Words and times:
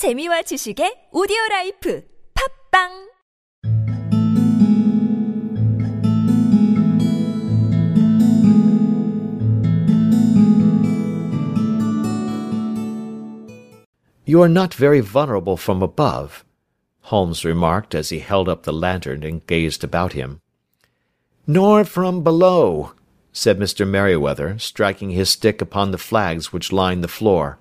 재미와 0.00 0.40
지식의 0.48 1.12
오디오 1.12 1.36
라이프 1.50 2.02
팝빵 2.32 2.88
You 14.24 14.40
are 14.40 14.48
not 14.48 14.72
very 14.72 15.00
vulnerable 15.00 15.58
from 15.58 15.82
above, 15.82 16.46
Holmes 17.12 17.44
remarked 17.44 17.94
as 17.94 18.08
he 18.08 18.20
held 18.20 18.48
up 18.48 18.62
the 18.62 18.72
lantern 18.72 19.22
and 19.22 19.46
gazed 19.46 19.84
about 19.84 20.14
him. 20.14 20.40
Nor 21.46 21.84
from 21.84 22.24
below, 22.24 22.92
said 23.34 23.58
Mr. 23.58 23.86
Merryweather, 23.86 24.56
striking 24.58 25.10
his 25.10 25.28
stick 25.28 25.60
upon 25.60 25.90
the 25.90 25.98
flags 26.00 26.54
which 26.54 26.72
lined 26.72 27.04
the 27.04 27.12
floor. 27.12 27.58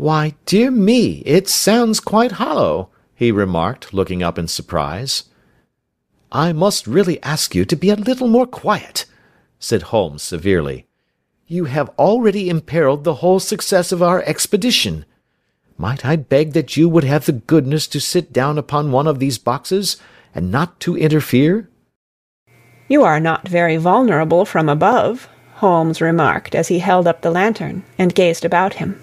Why, 0.00 0.32
dear 0.46 0.70
me, 0.70 1.22
it 1.26 1.46
sounds 1.46 2.00
quite 2.00 2.32
hollow, 2.40 2.88
he 3.14 3.30
remarked, 3.30 3.92
looking 3.92 4.22
up 4.22 4.38
in 4.38 4.48
surprise. 4.48 5.24
I 6.32 6.54
must 6.54 6.86
really 6.86 7.22
ask 7.22 7.54
you 7.54 7.66
to 7.66 7.76
be 7.76 7.90
a 7.90 7.96
little 7.96 8.26
more 8.26 8.46
quiet, 8.46 9.04
said 9.58 9.82
Holmes 9.82 10.22
severely. 10.22 10.86
You 11.46 11.66
have 11.66 11.90
already 11.98 12.48
imperilled 12.48 13.04
the 13.04 13.16
whole 13.16 13.40
success 13.40 13.92
of 13.92 14.02
our 14.02 14.22
expedition. 14.22 15.04
Might 15.76 16.06
I 16.06 16.16
beg 16.16 16.54
that 16.54 16.78
you 16.78 16.88
would 16.88 17.04
have 17.04 17.26
the 17.26 17.32
goodness 17.32 17.86
to 17.88 18.00
sit 18.00 18.32
down 18.32 18.56
upon 18.56 18.92
one 18.92 19.06
of 19.06 19.18
these 19.18 19.36
boxes, 19.36 19.98
and 20.34 20.50
not 20.50 20.80
to 20.80 20.96
interfere? 20.96 21.68
You 22.88 23.02
are 23.04 23.20
not 23.20 23.46
very 23.46 23.76
vulnerable 23.76 24.46
from 24.46 24.70
above, 24.70 25.28
Holmes 25.56 26.00
remarked 26.00 26.54
as 26.54 26.68
he 26.68 26.78
held 26.78 27.06
up 27.06 27.20
the 27.20 27.30
lantern 27.30 27.84
and 27.98 28.14
gazed 28.14 28.46
about 28.46 28.76
him. 28.80 28.98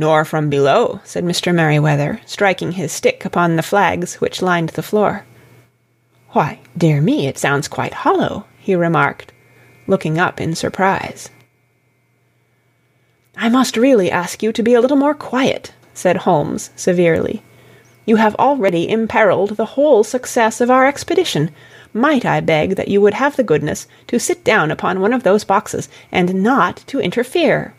Nor 0.00 0.24
from 0.24 0.48
below, 0.48 1.00
said 1.04 1.24
Mr. 1.24 1.54
Merryweather, 1.54 2.22
striking 2.24 2.72
his 2.72 2.90
stick 2.90 3.26
upon 3.26 3.56
the 3.56 3.62
flags 3.62 4.14
which 4.14 4.40
lined 4.40 4.70
the 4.70 4.82
floor. 4.82 5.26
Why, 6.30 6.60
dear 6.74 7.02
me, 7.02 7.26
it 7.26 7.36
sounds 7.36 7.68
quite 7.68 7.92
hollow, 7.92 8.46
he 8.58 8.74
remarked, 8.74 9.30
looking 9.86 10.18
up 10.18 10.40
in 10.40 10.54
surprise. 10.54 11.28
I 13.36 13.50
must 13.50 13.76
really 13.76 14.10
ask 14.10 14.42
you 14.42 14.54
to 14.54 14.62
be 14.62 14.72
a 14.72 14.80
little 14.80 14.96
more 14.96 15.12
quiet, 15.12 15.74
said 15.92 16.16
Holmes 16.16 16.70
severely. 16.76 17.42
You 18.06 18.16
have 18.16 18.34
already 18.36 18.88
imperilled 18.88 19.56
the 19.56 19.76
whole 19.76 20.02
success 20.02 20.62
of 20.62 20.70
our 20.70 20.86
expedition. 20.86 21.50
Might 21.92 22.24
I 22.24 22.40
beg 22.40 22.76
that 22.76 22.88
you 22.88 23.02
would 23.02 23.12
have 23.12 23.36
the 23.36 23.44
goodness 23.44 23.86
to 24.06 24.18
sit 24.18 24.44
down 24.44 24.70
upon 24.70 25.00
one 25.00 25.12
of 25.12 25.24
those 25.24 25.44
boxes, 25.44 25.90
and 26.10 26.42
not 26.42 26.78
to 26.86 27.00
interfere? 27.00 27.74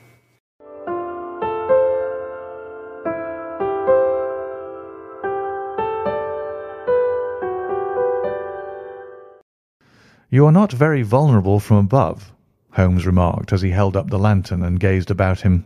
You 10.33 10.45
are 10.45 10.51
not 10.53 10.71
very 10.71 11.01
vulnerable 11.01 11.59
from 11.59 11.75
above, 11.75 12.31
Holmes 12.71 13.05
remarked 13.05 13.51
as 13.51 13.61
he 13.61 13.71
held 13.71 13.97
up 13.97 14.09
the 14.09 14.17
lantern 14.17 14.63
and 14.63 14.79
gazed 14.79 15.11
about 15.11 15.41
him. 15.41 15.65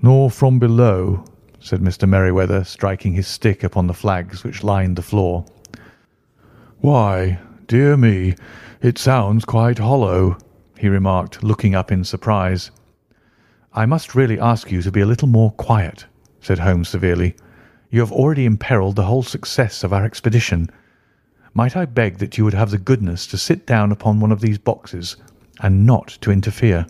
Nor 0.00 0.30
from 0.30 0.60
below, 0.60 1.24
said 1.58 1.80
Mr. 1.80 2.08
Merryweather, 2.08 2.62
striking 2.62 3.12
his 3.12 3.26
stick 3.26 3.64
upon 3.64 3.88
the 3.88 3.92
flags 3.92 4.44
which 4.44 4.62
lined 4.62 4.94
the 4.94 5.02
floor. 5.02 5.44
Why, 6.78 7.40
dear 7.66 7.96
me, 7.96 8.36
it 8.82 8.98
sounds 8.98 9.44
quite 9.44 9.78
hollow, 9.78 10.38
he 10.78 10.88
remarked, 10.88 11.42
looking 11.42 11.74
up 11.74 11.90
in 11.90 12.04
surprise. 12.04 12.70
I 13.74 13.84
must 13.84 14.14
really 14.14 14.38
ask 14.38 14.70
you 14.70 14.80
to 14.80 14.92
be 14.92 15.00
a 15.00 15.06
little 15.06 15.28
more 15.28 15.50
quiet, 15.50 16.06
said 16.40 16.60
Holmes 16.60 16.88
severely. 16.88 17.34
You 17.90 17.98
have 17.98 18.12
already 18.12 18.48
imperilled 18.48 18.94
the 18.94 19.06
whole 19.06 19.24
success 19.24 19.82
of 19.82 19.92
our 19.92 20.04
expedition. 20.04 20.70
Might 21.52 21.76
I 21.76 21.84
beg 21.84 22.18
that 22.18 22.38
you 22.38 22.44
would 22.44 22.54
have 22.54 22.70
the 22.70 22.78
goodness 22.78 23.26
to 23.26 23.38
sit 23.38 23.66
down 23.66 23.90
upon 23.90 24.20
one 24.20 24.30
of 24.30 24.40
these 24.40 24.58
boxes, 24.58 25.16
and 25.60 25.84
not 25.84 26.08
to 26.20 26.30
interfere? 26.30 26.86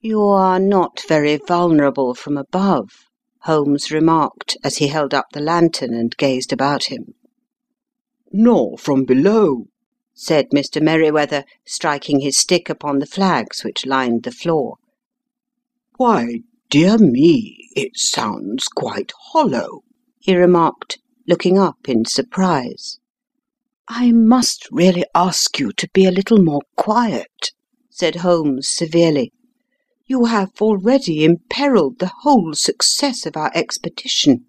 You 0.00 0.22
are 0.22 0.58
not 0.58 1.02
very 1.08 1.36
vulnerable 1.36 2.14
from 2.14 2.36
above, 2.36 3.06
Holmes 3.40 3.92
remarked 3.92 4.56
as 4.64 4.78
he 4.78 4.88
held 4.88 5.14
up 5.14 5.26
the 5.32 5.40
lantern 5.40 5.94
and 5.94 6.16
gazed 6.16 6.52
about 6.52 6.84
him. 6.84 7.14
Nor 8.32 8.76
from 8.76 9.04
below, 9.04 9.68
said 10.12 10.50
Mr. 10.50 10.82
Merryweather, 10.82 11.44
striking 11.64 12.20
his 12.20 12.36
stick 12.36 12.68
upon 12.68 12.98
the 12.98 13.06
flags 13.06 13.62
which 13.62 13.86
lined 13.86 14.24
the 14.24 14.32
floor. 14.32 14.78
Why, 15.96 16.40
dear 16.68 16.98
me, 16.98 17.68
it 17.76 17.96
sounds 17.96 18.64
quite 18.64 19.12
hollow, 19.30 19.84
he 20.18 20.34
remarked, 20.34 20.98
looking 21.28 21.58
up 21.58 21.88
in 21.88 22.04
surprise. 22.04 22.98
I 23.88 24.10
must 24.10 24.68
really 24.72 25.04
ask 25.14 25.58
you 25.58 25.72
to 25.72 25.88
be 25.92 26.06
a 26.06 26.10
little 26.10 26.42
more 26.42 26.62
quiet, 26.76 27.52
said 27.88 28.16
Holmes 28.16 28.68
severely. 28.68 29.32
You 30.06 30.24
have 30.24 30.50
already 30.60 31.24
imperilled 31.24 31.98
the 31.98 32.10
whole 32.22 32.54
success 32.54 33.26
of 33.26 33.36
our 33.36 33.52
expedition. 33.54 34.46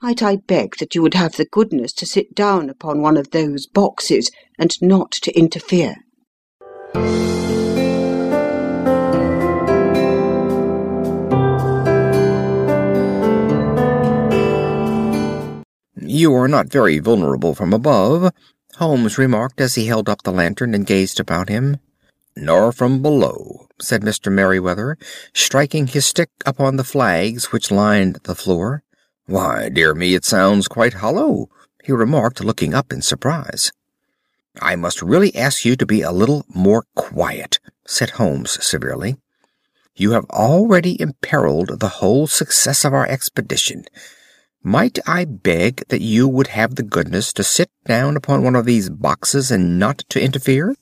Might 0.00 0.22
I 0.22 0.36
beg 0.36 0.76
that 0.78 0.94
you 0.94 1.02
would 1.02 1.14
have 1.14 1.36
the 1.36 1.46
goodness 1.46 1.92
to 1.94 2.06
sit 2.06 2.34
down 2.34 2.70
upon 2.70 3.02
one 3.02 3.16
of 3.16 3.30
those 3.30 3.66
boxes, 3.66 4.30
and 4.56 4.70
not 4.80 5.10
to 5.12 5.36
interfere? 5.36 5.96
You 16.18 16.34
are 16.34 16.48
not 16.48 16.66
very 16.66 16.98
vulnerable 16.98 17.54
from 17.54 17.72
above, 17.72 18.32
Holmes 18.74 19.18
remarked 19.18 19.60
as 19.60 19.76
he 19.76 19.86
held 19.86 20.08
up 20.08 20.24
the 20.24 20.32
lantern 20.32 20.74
and 20.74 20.84
gazed 20.84 21.20
about 21.20 21.48
him. 21.48 21.76
Nor 22.34 22.72
from 22.72 23.02
below, 23.02 23.68
said 23.80 24.02
Mr. 24.02 24.32
Merryweather, 24.32 24.98
striking 25.32 25.86
his 25.86 26.06
stick 26.06 26.30
upon 26.44 26.74
the 26.74 26.82
flags 26.82 27.52
which 27.52 27.70
lined 27.70 28.16
the 28.24 28.34
floor. 28.34 28.82
Why, 29.26 29.68
dear 29.68 29.94
me, 29.94 30.16
it 30.16 30.24
sounds 30.24 30.66
quite 30.66 30.94
hollow, 30.94 31.50
he 31.84 31.92
remarked, 31.92 32.42
looking 32.42 32.74
up 32.74 32.92
in 32.92 33.00
surprise. 33.00 33.70
I 34.60 34.74
must 34.74 35.00
really 35.00 35.32
ask 35.36 35.64
you 35.64 35.76
to 35.76 35.86
be 35.86 36.02
a 36.02 36.10
little 36.10 36.44
more 36.48 36.82
quiet, 36.96 37.60
said 37.86 38.10
Holmes 38.18 38.58
severely. 38.60 39.18
You 39.94 40.10
have 40.18 40.24
already 40.30 40.96
imperilled 40.96 41.78
the 41.78 42.00
whole 42.00 42.26
success 42.26 42.84
of 42.84 42.92
our 42.92 43.06
expedition. 43.06 43.84
Might 44.62 44.98
I 45.06 45.24
beg 45.24 45.84
that 45.88 46.00
you 46.00 46.26
would 46.26 46.48
have 46.48 46.74
the 46.74 46.82
goodness 46.82 47.32
to 47.34 47.44
sit 47.44 47.70
down 47.86 48.16
upon 48.16 48.42
one 48.42 48.56
of 48.56 48.64
these 48.64 48.90
boxes 48.90 49.50
and 49.50 49.78
not 49.78 49.98
to 50.08 50.20
interfere? 50.20 50.74